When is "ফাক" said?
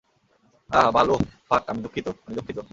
1.49-1.63